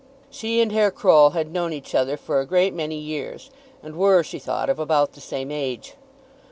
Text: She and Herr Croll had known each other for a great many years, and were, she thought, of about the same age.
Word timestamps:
She 0.31 0.61
and 0.61 0.71
Herr 0.71 0.89
Croll 0.89 1.29
had 1.35 1.51
known 1.53 1.73
each 1.73 1.93
other 1.93 2.17
for 2.17 2.39
a 2.39 2.45
great 2.47 2.73
many 2.73 2.95
years, 2.97 3.51
and 3.83 3.95
were, 3.95 4.23
she 4.23 4.39
thought, 4.39 4.67
of 4.67 4.79
about 4.79 5.11
the 5.13 5.21
same 5.21 5.51
age. 5.51 5.93